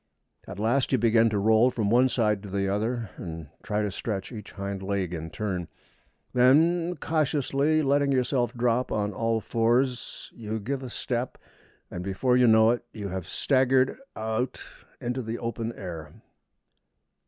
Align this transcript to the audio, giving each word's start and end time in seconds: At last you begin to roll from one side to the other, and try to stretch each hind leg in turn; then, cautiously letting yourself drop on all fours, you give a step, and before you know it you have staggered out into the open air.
At 0.47 0.57
last 0.57 0.91
you 0.91 0.97
begin 0.97 1.29
to 1.29 1.37
roll 1.37 1.69
from 1.69 1.91
one 1.91 2.09
side 2.09 2.41
to 2.41 2.49
the 2.49 2.67
other, 2.67 3.11
and 3.17 3.49
try 3.61 3.83
to 3.83 3.91
stretch 3.91 4.31
each 4.31 4.53
hind 4.53 4.81
leg 4.81 5.13
in 5.13 5.29
turn; 5.29 5.67
then, 6.33 6.95
cautiously 6.95 7.83
letting 7.83 8.11
yourself 8.11 8.51
drop 8.55 8.91
on 8.91 9.13
all 9.13 9.39
fours, 9.39 10.31
you 10.33 10.59
give 10.59 10.81
a 10.81 10.89
step, 10.89 11.37
and 11.91 12.03
before 12.03 12.35
you 12.35 12.47
know 12.47 12.71
it 12.71 12.83
you 12.91 13.09
have 13.09 13.27
staggered 13.27 13.95
out 14.15 14.59
into 14.99 15.21
the 15.21 15.37
open 15.37 15.71
air. 15.73 16.11